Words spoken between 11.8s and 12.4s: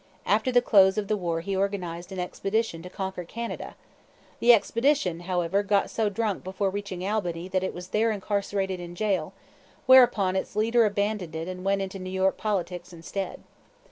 into New York